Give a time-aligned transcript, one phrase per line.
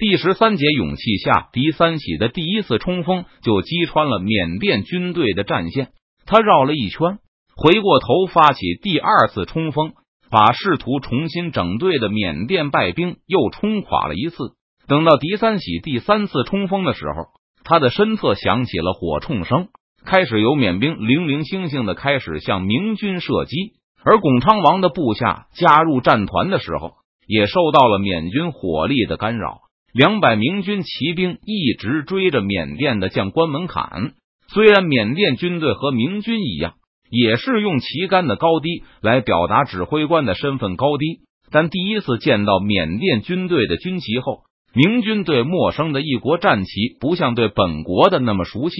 [0.00, 5.88] 第十三节勇气下，狄三喜的第一次冲锋就击穿了缅甸军队的战线。
[6.24, 7.18] 他绕了一圈，
[7.54, 9.92] 回过头发起第二次冲锋，
[10.30, 14.36] 把试图重新整队的缅甸败兵又冲垮了一次。
[14.88, 17.26] 等到狄三喜第三次冲锋的时候，
[17.62, 19.68] 他的身侧响起了火铳声，
[20.06, 23.74] 开始有缅兵零零星星的开始向明军射击。
[24.02, 26.92] 而巩昌王的部下加入战团的时候，
[27.26, 29.58] 也受到了缅军火力的干扰。
[29.92, 34.12] 两百明军骑兵一直追着缅甸的将官门砍。
[34.48, 36.74] 虽然缅甸军队和明军一样，
[37.10, 44.42] 也是用旗杆的高低来表达指挥官的身份高低，但第一次见到缅甸军队的军旗后，
[44.74, 48.76] 明军对陌生的一国战旗不像对本国的那么熟悉，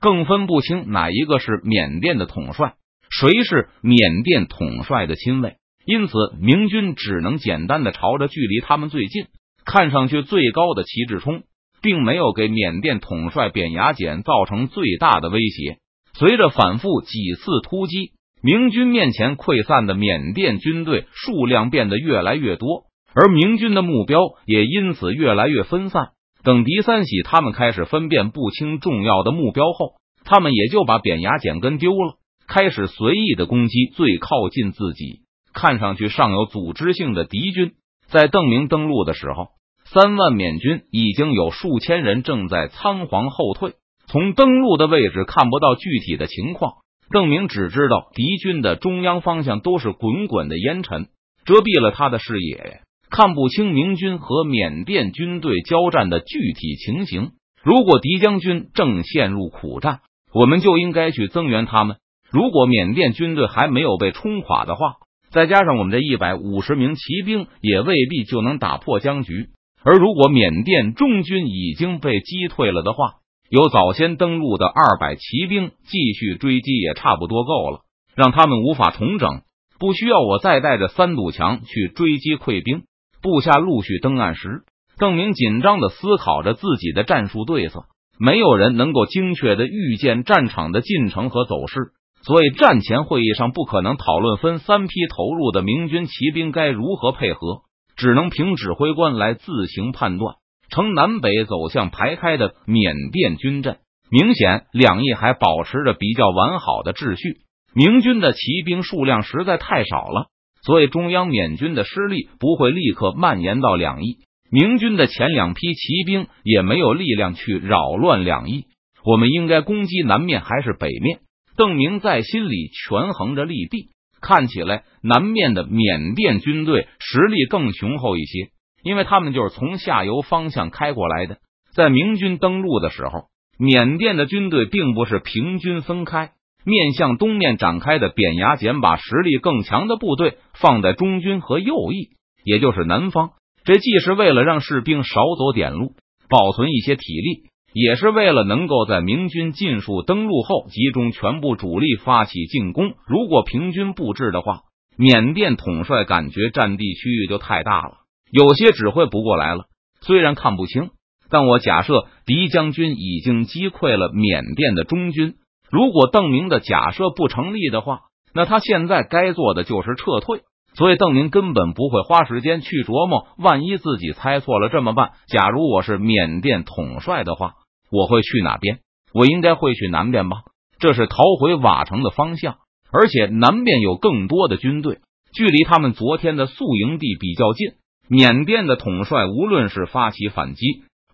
[0.00, 2.74] 更分不清哪一个是缅甸的统帅，
[3.10, 5.56] 谁是缅甸统帅的亲卫。
[5.84, 9.24] 因此，明军只能简单的朝着距离他们最近。
[9.64, 11.42] 看上去最高的旗帜冲，
[11.82, 15.78] 并没有给缅甸统帅扁牙简造成最大的威胁。
[16.14, 26.08] 随着反复几次突击，明军面前溃散的缅甸军队数量变得越来越多，而明军的目标也因此越来越分散。
[26.44, 32.16] 等狄三喜他们开始分辨不清重要的目标后，他们也就把扁牙简跟丢了，
[32.48, 35.20] 开始随意的攻击最靠近自己、
[35.54, 37.72] 看上去尚有组织性的敌军。
[38.12, 39.48] 在邓明登陆的时候，
[39.86, 43.72] 三万缅军已经有数千人正在仓皇后退。
[44.06, 46.72] 从登陆的位置看不到具体的情况，
[47.10, 51.06] 邓明只知道敌军的中央方向都是滚滚的烟尘，
[51.46, 57.30] 遮蔽了他的视野，看不清明军和缅甸军队交战的具体情形。
[57.62, 60.00] 如果敌将军正陷入苦战，
[60.34, 61.96] 我们就应该去增援他们。
[62.30, 64.96] 如果缅甸军队还没有被冲垮的话。
[65.32, 69.48] 再加上我们这一百五十名骑兵，也未必就能打破僵局。
[69.82, 73.14] 而如果缅甸中军已经被击退了的话，
[73.48, 77.80] 有早先登陆的二百骑兵继续追击也差不多够了，
[78.14, 79.40] 让他们无法重整。
[79.78, 82.82] 不需要我再带着三堵墙去追击溃兵。
[83.22, 84.64] 部下陆续登岸时，
[84.98, 87.84] 邓明紧张的思考着自己的战术对策。
[88.18, 91.92] 没有人能够精确的预见战场的进程和走势。
[92.24, 97.62] 所以，战前会议上不可能讨论分三批投入的明军骑兵该如何配合，
[97.96, 100.36] 只能凭指挥官来自行判断。
[100.70, 103.78] 呈南北走向排开的缅甸军阵，
[104.10, 107.40] 明显两翼还保持着比较完好的秩序。
[107.74, 110.28] 明军的骑兵数量实在太少了，
[110.64, 114.18] 所以中央缅军的失利不会立刻蔓延到两翼。
[114.50, 118.66] 明军的前两批骑兵也没有力量去扰乱两翼。
[119.04, 121.18] 我们应该攻击南面还是北面？
[121.56, 123.88] 邓明在心里权衡着利弊，
[124.20, 128.50] 看起来南面的缅甸军队实力更雄厚一些，
[128.82, 131.38] 因为他们就是从下游方向开过来的。
[131.74, 133.26] 在明军登陆的时候，
[133.58, 136.32] 缅甸的军队并不是平均分开，
[136.64, 142.10] 面向东面展开的扁牙简把实力更强的部队放在中军和右翼，
[142.44, 143.30] 也就是南方。
[143.64, 145.94] 这既是为了让士兵少走点路，
[146.28, 147.51] 保存一些体力。
[147.72, 152.92] 也是为了能够在明军尽数登陆后，集中全部主力发起进攻。
[153.06, 154.60] 如果平均布置的话，
[154.96, 157.92] 缅甸统帅感觉占地区域就太大了，
[158.30, 159.64] 有些指挥不过来了。
[160.02, 160.90] 虽然看不清，
[161.30, 165.36] 但我假设狄将军已经击溃了缅甸的中军。
[165.70, 168.00] 如果邓明的假设不成立的话，
[168.34, 170.42] 那他现在该做的就是撤退。
[170.74, 175.12] 所以邓明根本不会花时间去琢磨，万一自己猜错了这么办？
[175.26, 177.54] 假如我是缅甸统帅的话。
[177.92, 178.80] 我会去哪边？
[179.12, 180.38] 我应该会去南边吧？
[180.78, 182.56] 这是逃回瓦城的方向，
[182.90, 184.98] 而且南边有更多的军队，
[185.34, 187.74] 距离他们昨天的宿营地比较近。
[188.08, 190.64] 缅甸的统帅无论是发起反击，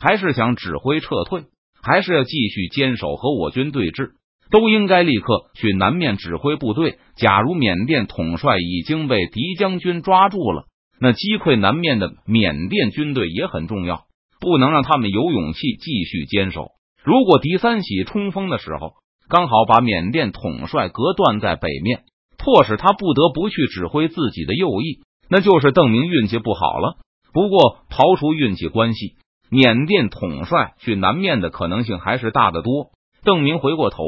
[0.01, 1.45] 还是想指挥撤退，
[1.83, 4.13] 还是要继续坚守和我军对峙，
[4.51, 6.99] 都应该立刻去南面指挥部队。
[7.17, 10.65] 假如缅甸统帅已经被敌将军抓住了，
[11.01, 14.05] 那击溃南面的缅甸军队也很重要。
[14.41, 16.73] 不能让他们有勇气继续坚守。
[17.03, 18.95] 如果狄三喜冲锋的时候
[19.29, 22.03] 刚好把缅甸统帅隔断在北面，
[22.37, 26.97] 迫使他不得不去指挥自己的右翼，那就是邓明运气不好了。
[27.33, 29.17] 不过刨除运气关系，
[29.51, 32.91] 缅甸统帅去南面的可能性还是大得多。
[33.23, 34.05] 邓明回过头，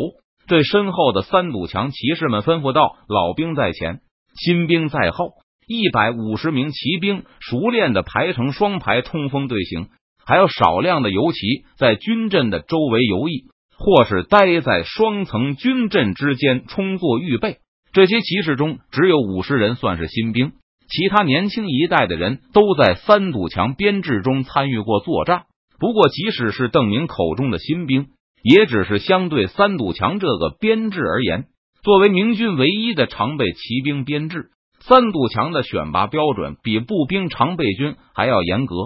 [0.47, 4.01] 对身后的三堵墙骑士们吩咐道：“老兵在前，
[4.35, 5.33] 新兵在后，
[5.67, 9.89] 一百五十名骑兵熟练的排成双排冲锋队形。”
[10.31, 11.39] 还有少量的游骑
[11.77, 13.47] 在军阵的周围游弋，
[13.77, 17.57] 或是待在双层军阵之间充作预备。
[17.93, 20.53] 这些骑士中，只有五十人算是新兵，
[20.89, 25.47] 其他年轻一代的人都在三堵墙编制中参与过作战。
[25.81, 28.07] 不过，即使是邓明口中的新兵，
[28.45, 31.47] 也只是相对三堵墙这个编制而言。
[31.83, 38.77] 作为明军唯一的常备骑兵编制，三堵墙的选拔标准比步兵常备军还要严格。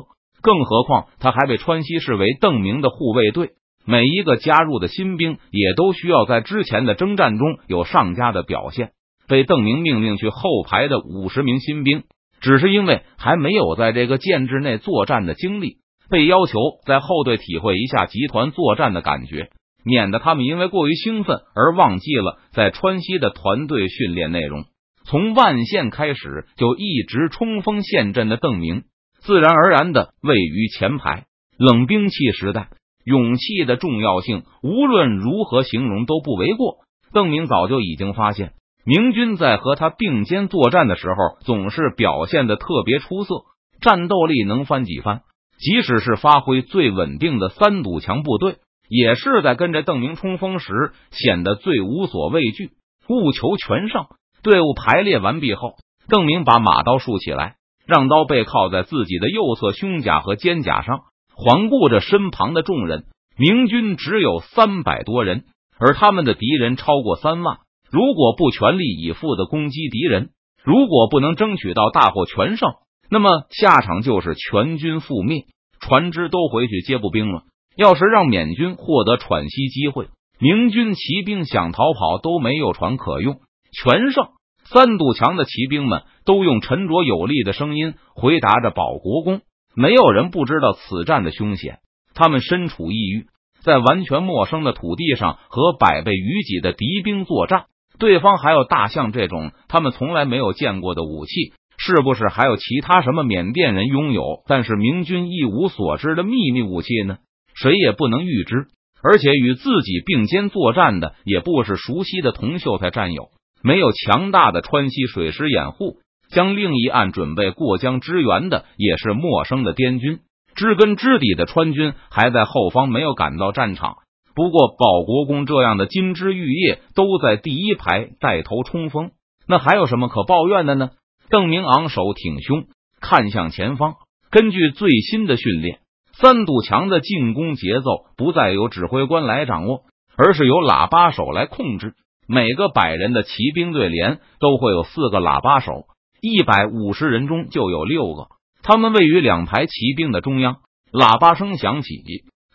[0.45, 3.53] 更何况，他还被川西视为邓明的护卫队。
[3.87, 8.91] 每一个加入的新兵也都需要在之前的征战中有上佳的表现。
[9.27, 12.03] 被邓明命令去后排的五十名新兵，
[12.43, 15.79] 只是因为还没有在这个建制内作战的经历，
[16.11, 19.49] 被要求在后队体会一下集团作战的感觉，
[19.83, 24.65] 免得他们因为过于兴奋而忘记了在川西的团队训练内容。
[25.07, 28.83] 从万县开始就一直冲锋陷阵的邓明，
[29.25, 31.25] 自然而然的位于前排。
[31.59, 32.69] 冷兵器时代。
[33.05, 36.79] 勇气的重要性，无论如何形容都不为过。
[37.13, 38.53] 邓明早就已经发现，
[38.87, 43.45] 明军在和他并肩作战的时候，总是表现的特别出色，
[43.83, 45.21] 战斗力能翻几番。
[45.59, 48.57] 即使是发挥最稳定的三堵墙部队，
[48.89, 50.73] 也是在跟着邓明冲锋时
[51.11, 52.71] 显得最无所畏惧，
[53.07, 54.07] 务求全胜。
[54.43, 55.75] 队伍排列完毕后，
[56.09, 57.57] 邓明把马刀竖起来，
[57.87, 61.01] 让刀背靠在自己的右侧胸甲和肩甲上。
[61.37, 65.45] 环顾着身旁的众人，明军只有三百多人，
[65.79, 67.59] 而他们的敌人超过三万。
[67.91, 70.31] 如果不全力以赴的攻击敌人，
[70.63, 72.75] 如果不能争取到大获全胜，
[73.11, 75.47] 那么下场就是全军覆灭，
[75.81, 77.43] 船只都回去接步兵了。
[77.77, 80.09] 要是让缅军获得喘息机会，
[80.39, 83.41] 明军骑兵想逃跑都没有船可用。
[83.73, 84.29] 全胜，
[84.65, 89.41] 三堵墙的骑兵们都用沉着有力的声音回答着保国公。
[89.77, 91.79] 没有人不知道此战的凶险。
[92.15, 93.27] 他们身处异域，
[93.63, 97.65] 在完全陌生的土地上和百倍于己的敌兵作战，
[97.99, 101.33] 对方还有大象这种他们从来没有见过的武器，
[101.77, 107.19] 是不是还有其他什么缅甸人拥有但是明军一无所知的秘密武器呢？
[107.55, 108.67] 谁也不能预知。
[109.03, 113.29] 而且与自己并肩作战的也不是熟悉的同秀才战友，
[113.63, 115.99] 没有强大的川西水师掩护。
[116.35, 120.19] 将另一岸准备过江支援的也是陌生的滇军，
[120.55, 123.99] 知根知底的川军还在后方没有赶到战场。
[124.35, 129.13] 不过保国公这样的金枝玉叶都在第一排带头冲锋，
[129.47, 130.91] 那还有什么可抱怨的呢？
[131.31, 132.65] 邓明昂首挺胸，
[133.01, 133.95] 看向前方。
[134.31, 135.79] 根据最新的训练，
[136.15, 139.83] 三堵墙的进攻节奏不再由指挥官来掌握，
[140.17, 141.95] 而是由喇叭手来控制。
[142.27, 145.85] 每个百人的骑兵队连都会有四个喇叭手。
[146.27, 148.29] 一百五十人中就有六个，
[148.63, 150.57] 他们位于两排骑兵的中央。
[150.91, 152.03] 喇叭声响起，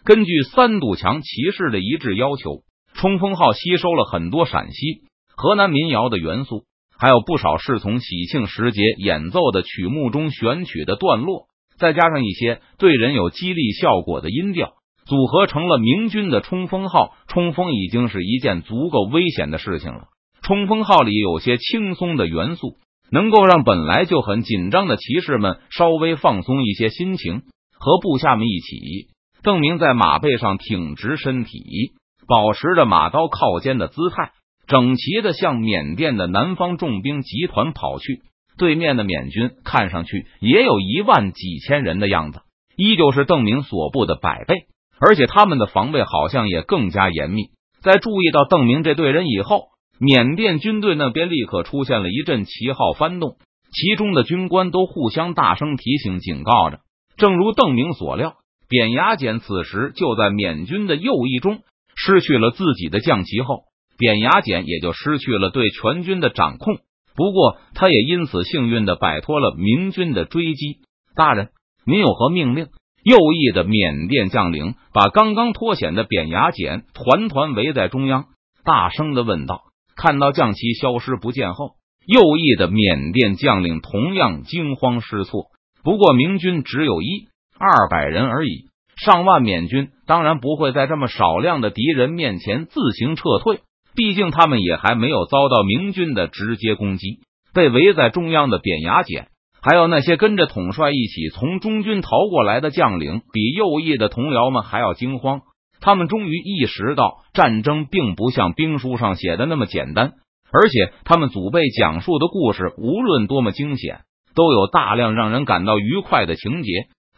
[0.03, 2.63] 根据三堵墙骑士的一致要求，
[2.95, 5.03] 冲锋号吸收了很多陕西、
[5.35, 6.63] 河南民谣的元素，
[6.97, 11.45] 还有不少是从喜庆时节演奏的曲目中选取的段落，
[11.77, 14.73] 再加上一些对人有激励效果的音调，
[15.05, 17.15] 组合成了明军的冲锋号。
[17.27, 20.07] 冲锋已经是一件足够危险的事情了。
[20.41, 22.77] 冲锋号里有些轻松的元素。
[23.11, 27.41] 能够让本来就很紧张的骑士们稍微放松一些心情，
[27.79, 29.09] 和部下们一起。
[29.41, 31.93] 邓明在马背上挺直身体，
[32.27, 34.31] 保持着马刀靠肩的姿态，
[34.67, 38.21] 整齐的向缅甸的南方重兵集团跑去。
[38.57, 42.41] 对面的缅军看上去也有一万几千人的样子，
[42.75, 44.65] 依旧是邓明所部的百倍，
[44.99, 47.43] 而且他们的防备好像也更加严密。
[47.81, 49.69] 在注意到邓明这队人以后。
[49.99, 53.35] 缅甸军队那边立刻出现了一阵旗号翻动，
[53.71, 56.79] 其中的军官都互相大声提醒、警告着。
[57.17, 58.35] 正如邓明所料，
[58.69, 61.59] 扁牙简此时就在缅军的右翼中
[61.95, 63.63] 失去了自己的将旗后，
[63.97, 66.77] 扁牙简也就失去了对全军的掌控。
[67.17, 70.77] 不过，他也因此幸运的摆脱了明军的追击。
[71.13, 71.49] 大人，
[71.85, 72.67] 您有何命令？
[73.03, 78.27] 右翼的缅甸将领把刚刚脱险的扁牙简团团围在中央，
[78.63, 79.63] 大声的问道。
[80.01, 81.71] 看到将旗消失不见后，
[82.07, 85.47] 右翼的缅甸将领同样惊慌失措。
[85.83, 87.27] 不过明军只有一
[87.59, 93.59] 二百人而已，上万缅军当然不会在这么少量的敌人面前自行撤退。
[93.93, 97.19] 毕竟他们也还没有遭到明军的直接攻击。
[97.53, 99.27] 被围在中央的扁牙简，
[99.61, 105.41] 还有那些跟着统帅一起从中军逃过来的将领，比右翼的同僚们还要惊慌。
[105.81, 110.13] 他们终于意识到，战争并不像兵书上写的那么简单，
[110.51, 114.01] 而且他们祖辈讲述的故事，无论多么惊险，
[114.35, 116.71] 都有大量让人感到愉快的情节。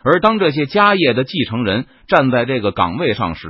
[0.03, 3.47] 而当这些家业的继承人站在这个岗位上时，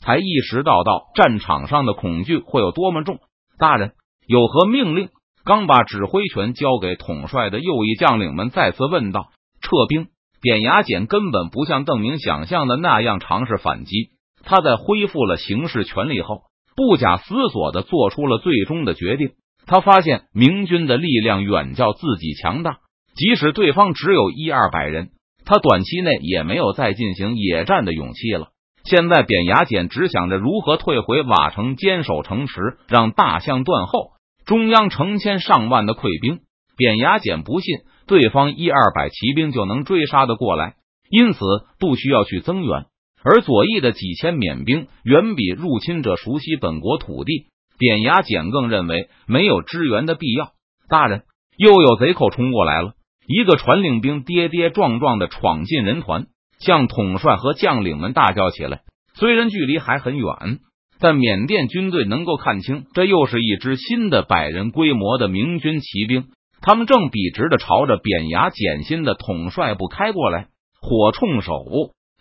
[0.00, 3.18] 才意识到到战场上的恐惧会有多么重。
[3.58, 3.92] 大人
[4.26, 5.08] 有何命令？
[5.44, 9.30] 刚把指挥权交给统帅的右翼将领们再次问道
[9.62, 10.08] ：“撤兵。”
[10.40, 14.10] 扁牙简根本不像邓明想象的那样尝试反击。
[14.48, 19.32] 他在恢复了行使权力后，不假思索的做出了最终的决定。
[19.66, 22.78] 他发现明军的力量远较自己强大，
[23.14, 25.10] 即使对方只有一二百人，
[25.44, 28.48] 他短期内也没有再进行野战的勇气了。
[28.84, 34.12] 现在，扁牙简只想着如何退回瓦城，坚守城池，让大象断后。
[34.46, 36.38] 中央成千上万的溃兵，
[36.74, 40.76] 扁牙简不信对方一二百骑兵就能追杀的过来，
[41.10, 41.38] 因此
[41.78, 42.86] 不需要去增援。
[43.24, 47.46] 而左翼的几千缅兵远比入侵者熟悉本国土地，
[47.78, 50.52] 扁牙简更认为没有支援的必要。
[50.88, 51.22] 大人，
[51.56, 52.92] 又有贼寇冲过来了！
[53.26, 56.26] 一个传令兵跌跌撞撞的闯进人团，
[56.58, 58.80] 向统帅和将领们大叫起来。
[59.14, 60.60] 虽然距离还很远。
[61.00, 66.24] 但缅甸军队能够看清，这又是一支新的百人规模的明军骑兵，
[66.60, 70.48] 他们正笔直的朝着扁牙简新的统帅部开过来，
[70.80, 71.52] 火铳手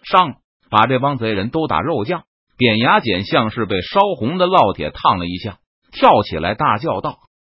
[0.03, 0.35] 上，
[0.69, 2.23] 把这帮贼人都打肉酱。
[2.57, 5.59] 扁牙剪像是被烧红的烙铁烫了一下，
[5.91, 7.19] 跳起来大叫道：“